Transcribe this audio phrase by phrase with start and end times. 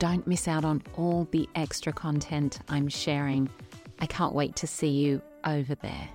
[0.00, 3.50] Don't miss out on all the extra content I'm sharing.
[3.98, 6.08] I can't wait to see you over there.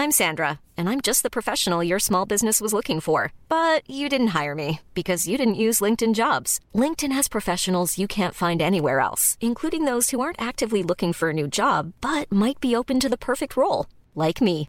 [0.00, 3.32] I'm Sandra, and I'm just the professional your small business was looking for.
[3.48, 6.60] But you didn't hire me because you didn't use LinkedIn jobs.
[6.72, 11.30] LinkedIn has professionals you can't find anywhere else, including those who aren't actively looking for
[11.30, 14.68] a new job but might be open to the perfect role, like me.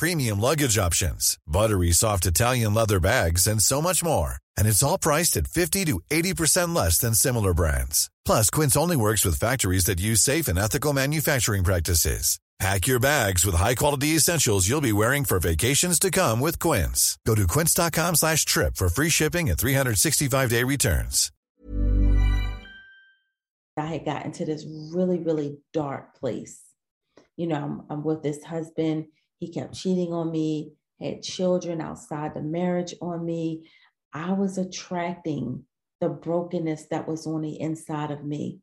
[0.00, 4.36] premium luggage options, buttery soft Italian leather bags, and so much more.
[4.56, 8.10] And it's all priced at 50 to 80% less than similar brands.
[8.24, 12.40] Plus, Quince only works with factories that use safe and ethical manufacturing practices.
[12.58, 17.18] Pack your bags with high-quality essentials you'll be wearing for vacations to come with Quince.
[17.26, 21.32] Go to quince.com slash trip for free shipping and 365-day returns.
[23.78, 26.60] I had gotten to this really, really dark place.
[27.38, 29.06] You know, I'm, I'm with this husband.
[29.40, 33.70] He kept cheating on me, had children outside the marriage on me.
[34.12, 35.64] I was attracting
[35.98, 38.60] the brokenness that was on the inside of me.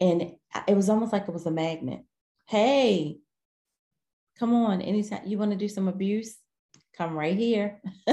[0.00, 0.32] And
[0.66, 2.00] it was almost like it was a magnet.
[2.48, 3.18] Hey,
[4.38, 6.38] come on, anytime you want to do some abuse,
[6.96, 7.82] come right here.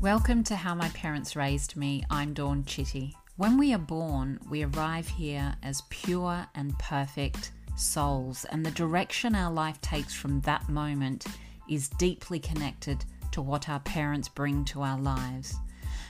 [0.00, 2.02] Welcome to How My Parents Raised Me.
[2.08, 3.14] I'm Dawn Chitty.
[3.36, 9.34] When we are born, we arrive here as pure and perfect souls, and the direction
[9.34, 11.26] our life takes from that moment
[11.68, 15.56] is deeply connected to what our parents bring to our lives.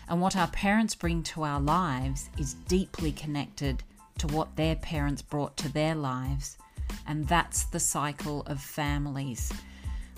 [0.06, 3.82] And what our parents bring to our lives is deeply connected
[4.18, 6.58] to what their parents brought to their lives.
[7.06, 9.50] And that's the cycle of families.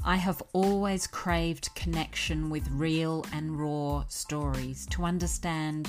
[0.04, 5.88] I have always craved connection with real and raw stories to understand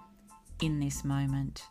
[0.61, 1.63] in this moment.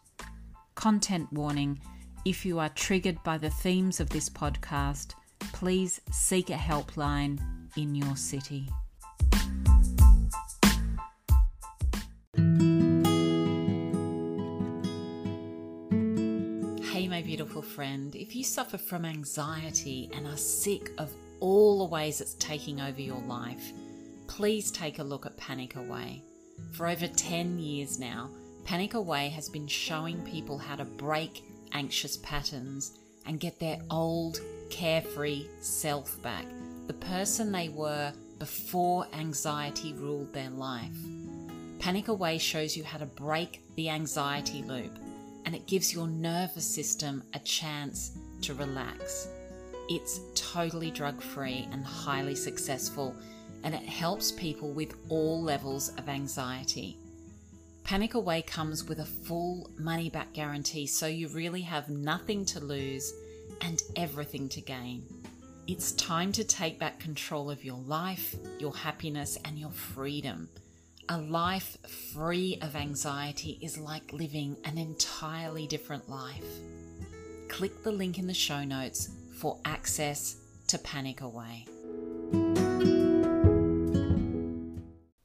[0.74, 1.80] Content warning
[2.24, 5.14] if you are triggered by the themes of this podcast,
[5.52, 7.38] please seek a helpline
[7.76, 8.68] in your city.
[16.92, 21.84] Hey, my beautiful friend, if you suffer from anxiety and are sick of all the
[21.86, 23.72] ways it's taking over your life,
[24.26, 26.22] please take a look at Panic Away.
[26.72, 28.28] For over 10 years now,
[28.70, 31.42] Panic Away has been showing people how to break
[31.72, 36.44] anxious patterns and get their old, carefree self back,
[36.86, 40.94] the person they were before anxiety ruled their life.
[41.80, 44.96] Panic Away shows you how to break the anxiety loop
[45.46, 48.12] and it gives your nervous system a chance
[48.42, 49.26] to relax.
[49.88, 53.16] It's totally drug free and highly successful,
[53.64, 56.99] and it helps people with all levels of anxiety.
[57.90, 62.60] Panic Away comes with a full money back guarantee, so you really have nothing to
[62.60, 63.12] lose
[63.62, 65.02] and everything to gain.
[65.66, 70.48] It's time to take back control of your life, your happiness, and your freedom.
[71.08, 71.78] A life
[72.14, 76.46] free of anxiety is like living an entirely different life.
[77.48, 80.36] Click the link in the show notes for access
[80.68, 81.66] to Panic Away.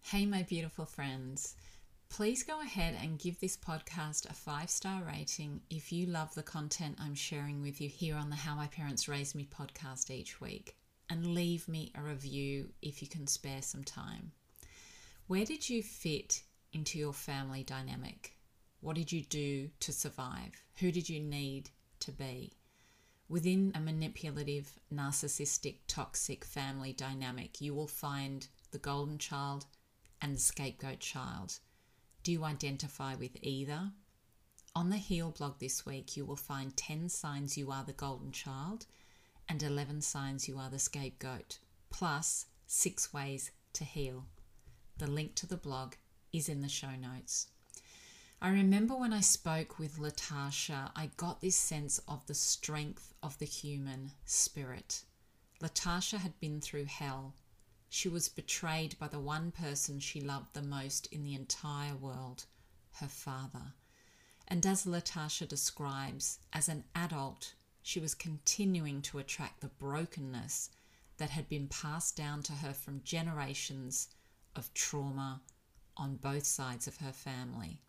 [0.02, 1.54] Hey, my beautiful friends.
[2.10, 6.44] Please go ahead and give this podcast a five star rating if you love the
[6.44, 10.40] content I'm sharing with you here on the How My Parents Raised Me podcast each
[10.40, 10.76] week.
[11.10, 14.32] And leave me a review if you can spare some time.
[15.28, 16.42] Where did you fit
[16.72, 18.34] into your family dynamic?
[18.80, 20.54] What did you do to survive?
[20.80, 21.70] Who did you need
[22.00, 22.54] to be?
[23.28, 29.66] Within a manipulative, narcissistic, toxic family dynamic, you will find the golden child
[30.22, 31.60] and the scapegoat child.
[32.26, 33.92] Do you identify with either?
[34.76, 38.32] On the Heal blog this week, you will find 10 signs you are the golden
[38.32, 38.88] child
[39.48, 41.60] and 11 signs you are the scapegoat,
[41.92, 44.26] plus 6 ways to heal.
[44.98, 45.94] The link to the blog
[46.34, 47.50] is in the show notes.
[48.42, 53.38] I remember when I spoke with Latarsha, I got this sense of the strength of
[53.38, 55.04] the human spirit.
[55.62, 57.36] Latarsha had been through hell
[57.96, 62.44] she was betrayed by the one person she loved the most in the entire world,
[62.96, 63.74] her father.
[64.50, 70.72] And as Latarsha describes, as an adult, she was continuing to attract the brokenness
[71.20, 74.10] that had been passed down to her from generations
[74.58, 75.40] of trauma
[75.96, 77.80] on both sides of her family.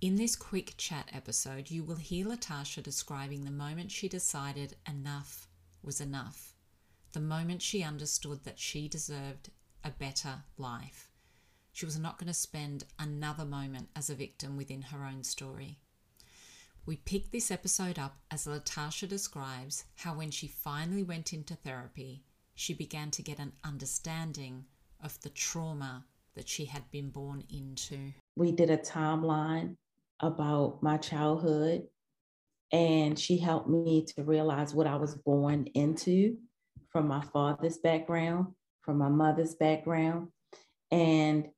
[0.00, 5.46] In this quick chat episode, you will hear Latarsha describing the moment she decided enough
[5.82, 6.53] was enough
[7.14, 9.50] the moment she understood that she deserved
[9.84, 11.08] a better life.
[11.72, 15.78] She was not going to spend another moment as a victim within her own story.
[16.84, 22.24] We pick this episode up as Latarsha describes how when she finally went into therapy,
[22.56, 24.64] she began to get an understanding
[25.02, 28.12] of the trauma that she had been born into.
[28.36, 29.76] We did a timeline
[30.18, 31.84] about my childhood,
[32.72, 36.36] and she helped me to realize what I was born into
[36.94, 38.46] from my father's background,
[38.82, 40.28] from my mother's background.
[40.92, 41.48] And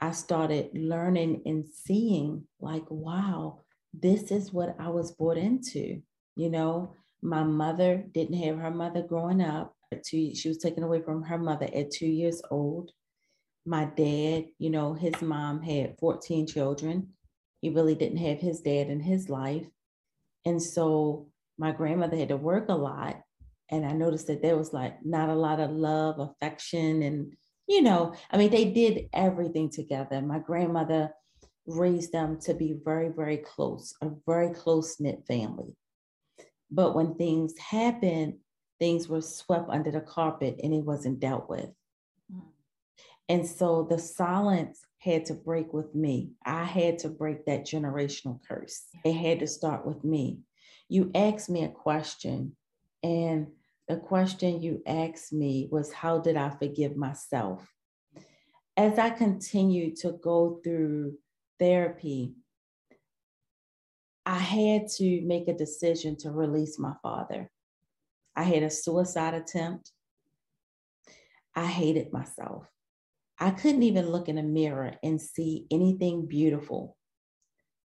[0.00, 3.60] I started learning and seeing, like, wow,
[3.92, 6.00] this is what I was brought into.
[6.36, 9.74] You know, my mother didn't have her mother growing up.
[10.06, 12.92] She was taken away from her mother at two years old.
[13.66, 17.10] My dad, you know, his mom had 14 children.
[17.60, 19.66] He really didn't have his dad in his life.
[20.46, 21.28] And so
[21.58, 23.21] my grandmother had to work a lot
[23.72, 27.32] and I noticed that there was like not a lot of love, affection, and
[27.66, 30.20] you know, I mean, they did everything together.
[30.20, 31.10] My grandmother
[31.66, 35.74] raised them to be very, very close, a very close knit family.
[36.70, 38.34] But when things happened,
[38.78, 41.70] things were swept under the carpet and it wasn't dealt with.
[42.34, 42.42] Mm.
[43.28, 46.32] And so the silence had to break with me.
[46.44, 48.82] I had to break that generational curse.
[49.04, 50.40] It had to start with me.
[50.88, 52.56] You asked me a question,
[53.02, 53.46] and
[53.88, 57.66] the question you asked me was how did I forgive myself?
[58.76, 61.18] As I continued to go through
[61.58, 62.34] therapy,
[64.24, 67.50] I had to make a decision to release my father.
[68.36, 69.92] I had a suicide attempt.
[71.54, 72.66] I hated myself.
[73.38, 76.96] I couldn't even look in a mirror and see anything beautiful.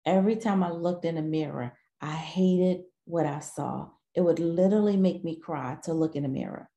[0.07, 3.89] Every time I looked in a mirror, I hated what I saw.
[4.15, 6.69] It would literally make me cry to look in the mirror.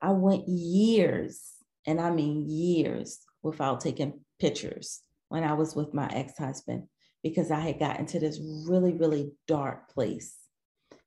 [0.00, 1.42] I went years,
[1.86, 6.84] and I mean years, without taking pictures when I was with my ex husband
[7.22, 10.36] because I had gotten to this really, really dark place.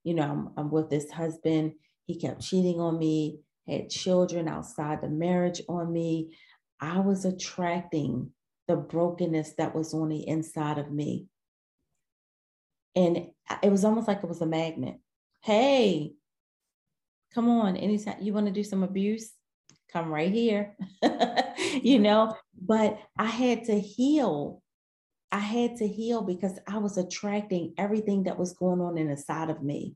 [0.03, 1.74] You know, I'm, I'm with this husband,
[2.05, 6.36] he kept cheating on me, had children outside the marriage on me.
[6.79, 8.31] I was attracting
[8.67, 11.27] the brokenness that was on the inside of me.
[12.95, 13.27] And
[13.63, 14.97] it was almost like it was a magnet
[15.43, 16.13] hey,
[17.33, 19.33] come on, anytime you want to do some abuse,
[19.91, 20.75] come right here,
[21.81, 22.35] you know.
[22.59, 24.62] But I had to heal.
[25.31, 29.62] I had to heal because I was attracting everything that was going on inside of
[29.62, 29.95] me.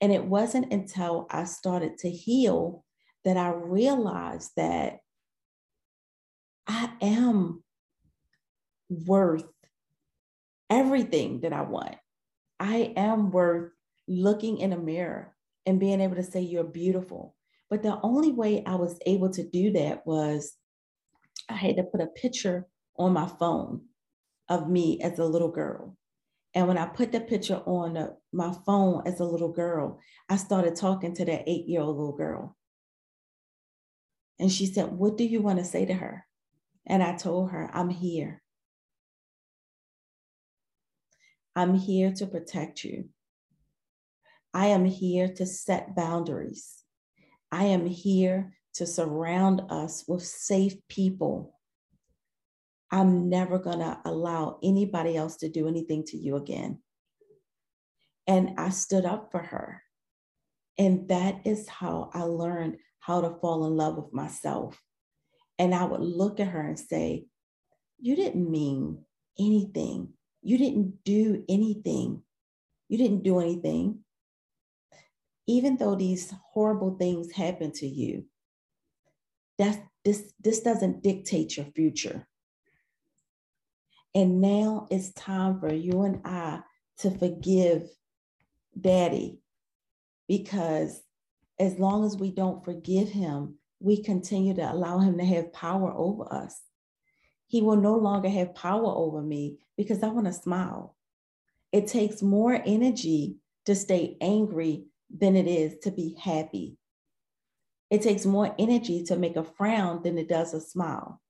[0.00, 2.84] And it wasn't until I started to heal
[3.24, 4.98] that I realized that
[6.66, 7.62] I am
[8.88, 9.44] worth
[10.68, 11.96] everything that I want.
[12.58, 13.72] I am worth
[14.10, 15.34] looking in a mirror
[15.66, 17.36] and being able to say you're beautiful.
[17.70, 20.56] But the only way I was able to do that was
[21.48, 23.82] I had to put a picture on my phone
[24.48, 25.96] of me as a little girl.
[26.54, 30.74] And when I put the picture on my phone as a little girl, I started
[30.74, 32.56] talking to that eight year old little girl.
[34.40, 36.26] And she said, What do you want to say to her?
[36.86, 38.42] And I told her, I'm here.
[41.54, 43.10] I'm here to protect you.
[44.52, 46.82] I am here to set boundaries.
[47.52, 51.54] I am here to surround us with safe people
[52.90, 56.80] I'm never going to allow anybody else to do anything to you again.
[58.26, 59.82] And I stood up for her.
[60.76, 64.80] And that is how I learned how to fall in love with myself.
[65.58, 67.26] And I would look at her and say,
[67.98, 69.04] You didn't mean
[69.38, 70.14] anything.
[70.42, 72.22] You didn't do anything.
[72.88, 74.00] You didn't do anything.
[75.50, 78.24] Even though these horrible things happen to you,
[79.58, 82.28] that's, this, this doesn't dictate your future.
[84.14, 86.60] And now it's time for you and I
[86.98, 87.88] to forgive
[88.80, 89.40] daddy
[90.28, 91.02] because
[91.58, 95.92] as long as we don't forgive him, we continue to allow him to have power
[95.92, 96.60] over us.
[97.48, 100.94] He will no longer have power over me because I want to smile.
[101.72, 104.84] It takes more energy to stay angry
[105.16, 106.76] than it is to be happy.
[107.90, 111.20] It takes more energy to make a frown than it does a smile.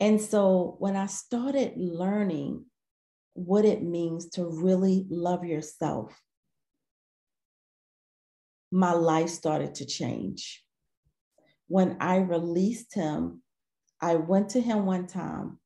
[0.00, 2.66] And so when I started learning
[3.32, 6.20] what it means to really love yourself,
[8.70, 10.62] my life started to change.
[11.68, 13.42] When I released him,
[14.00, 15.58] I went to him one time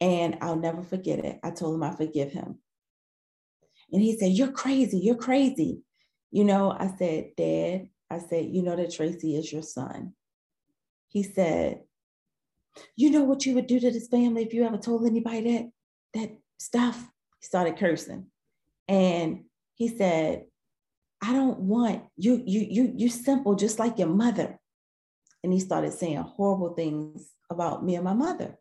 [0.00, 1.40] and I'll never forget it.
[1.42, 2.58] I told him I forgive him.
[3.92, 4.98] And he said, You're crazy.
[4.98, 5.80] You're crazy.
[6.30, 10.14] You know, I said, Dad, I said, You know that Tracy is your son.
[11.08, 11.82] He said,
[12.96, 15.70] You know what you would do to this family if you ever told anybody that,
[16.14, 16.96] that stuff?
[17.40, 18.26] He started cursing.
[18.88, 19.44] And
[19.74, 20.44] he said,
[21.22, 24.58] I don't want you, you, you, you simple, just like your mother.
[25.42, 28.56] And he started saying horrible things about me and my mother.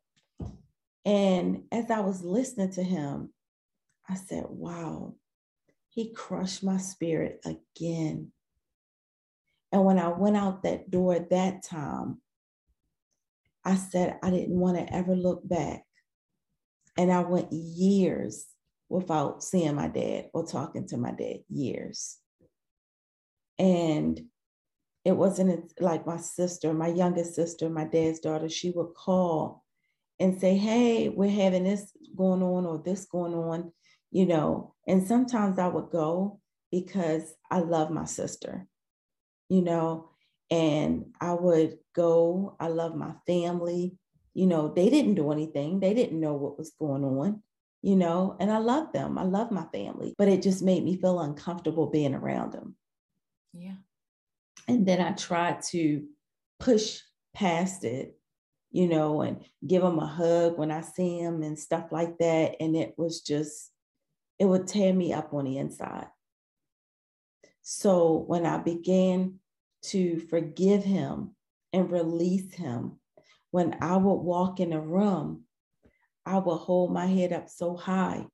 [1.05, 3.33] And as I was listening to him,
[4.09, 5.15] I said, wow,
[5.89, 8.31] he crushed my spirit again.
[9.71, 12.21] And when I went out that door that time,
[13.63, 15.83] I said I didn't want to ever look back.
[16.97, 18.47] And I went years
[18.89, 22.17] without seeing my dad or talking to my dad, years.
[23.59, 24.19] And
[25.05, 29.63] it wasn't like my sister, my youngest sister, my dad's daughter, she would call
[30.19, 33.71] and say, Hey, we're having this going on or this going on,
[34.11, 34.73] you know.
[34.87, 36.39] And sometimes I would go
[36.71, 38.67] because I love my sister,
[39.49, 40.09] you know,
[40.51, 42.55] and I would go.
[42.59, 43.97] I love my family.
[44.33, 47.41] You know, they didn't do anything, they didn't know what was going on,
[47.81, 49.17] you know, and I love them.
[49.17, 52.75] I love my family, but it just made me feel uncomfortable being around them.
[53.53, 53.75] Yeah.
[54.67, 56.05] And then I tried to
[56.59, 56.99] push
[57.33, 58.17] past it,
[58.71, 62.57] you know, and give them a hug when I see them and stuff like that.
[62.59, 63.71] And it was just,
[64.39, 66.07] it would tear me up on the inside.
[67.61, 69.39] So when I began
[69.85, 71.35] to forgive him
[71.73, 72.99] and release him,
[73.51, 75.43] when I would walk in a room,
[76.25, 78.25] I would hold my head up so high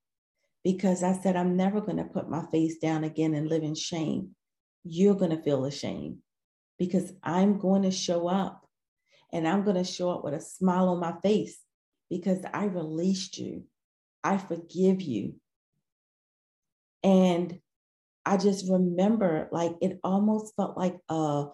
[0.63, 3.75] because I said, I'm never going to put my face down again and live in
[3.75, 4.35] shame
[4.85, 6.19] you're going to feel ashamed
[6.77, 8.65] because I'm going to show up
[9.33, 11.57] and I'm going to show up with a smile on my face
[12.09, 13.63] because I released you.
[14.23, 15.35] I forgive you.
[17.05, 17.59] And
[18.25, 21.45] I just remember like it almost felt like a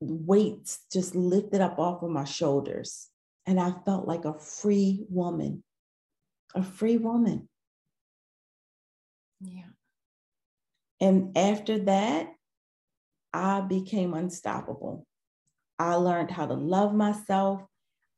[0.00, 3.08] weight just lifted up off of my shoulders.
[3.46, 5.62] And I felt like a free woman,
[6.56, 7.48] a free woman.
[9.40, 9.62] Yeah.
[11.00, 12.30] And after that,
[13.32, 15.06] I became unstoppable.
[15.78, 17.62] I learned how to love myself.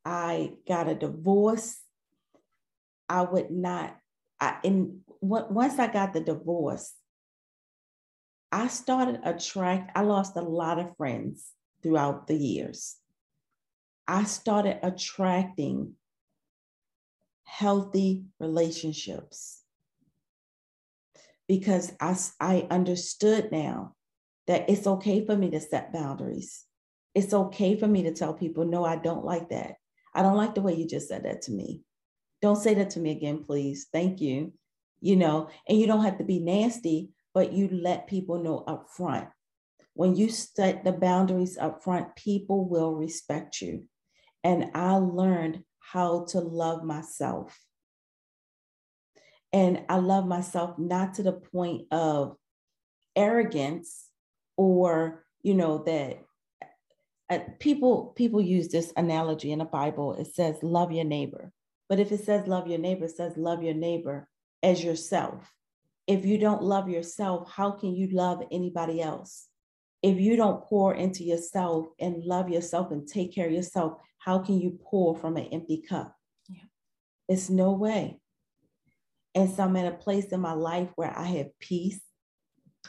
[0.06, 1.78] I got a divorce.
[3.10, 3.94] I would not,
[4.40, 4.56] I,
[5.20, 6.94] once I got the divorce,
[8.50, 12.96] I started attract, I lost a lot of friends throughout the years.
[14.06, 15.94] I started attracting
[17.44, 19.62] healthy relationships
[21.46, 23.94] because I, I understood now
[24.46, 26.64] that it's okay for me to set boundaries.
[27.14, 29.74] It's okay for me to tell people, no, I don't like that.
[30.14, 31.82] I don't like the way you just said that to me.
[32.40, 33.88] Don't say that to me again, please.
[33.92, 34.52] Thank you.
[35.00, 38.88] You know, and you don't have to be nasty, but you let people know up
[38.90, 39.28] front.
[39.94, 43.84] When you set the boundaries up front, people will respect you.
[44.44, 47.58] And I learned how to love myself.
[49.52, 52.36] And I love myself not to the point of
[53.16, 54.08] arrogance,
[54.56, 56.18] or you know that
[57.30, 61.52] uh, people people use this analogy in the bible it says love your neighbor
[61.88, 64.28] but if it says love your neighbor it says love your neighbor
[64.62, 65.52] as yourself
[66.06, 69.46] if you don't love yourself how can you love anybody else
[70.02, 74.38] if you don't pour into yourself and love yourself and take care of yourself how
[74.40, 76.14] can you pour from an empty cup?
[76.48, 76.64] Yeah.
[77.28, 78.20] It's no way.
[79.34, 82.00] And so I'm at a place in my life where I have peace.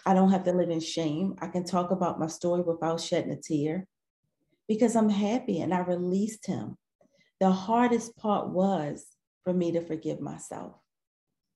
[0.05, 1.35] I don't have to live in shame.
[1.39, 3.87] I can talk about my story without shedding a tear
[4.67, 6.77] because I'm happy and I released him.
[7.39, 9.05] The hardest part was
[9.43, 10.75] for me to forgive myself.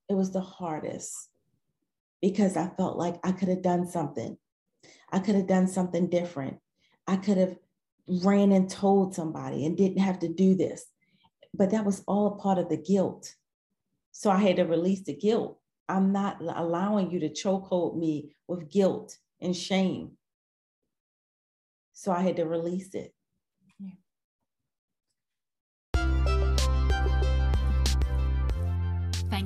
[0.08, 1.28] It was the hardest
[2.20, 4.36] because I felt like I could have done something.
[5.10, 6.58] I could have done something different.
[7.06, 7.56] I could have
[8.06, 10.84] ran and told somebody and didn't have to do this.
[11.54, 13.34] But that was all a part of the guilt.
[14.12, 15.58] So I had to release the guilt.
[15.88, 20.12] I'm not allowing you to chokehold me with guilt and shame.
[21.92, 23.13] So I had to release it.